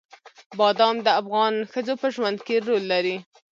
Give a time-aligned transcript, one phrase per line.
[0.57, 3.15] بادام د افغان ښځو په ژوند کې رول لري.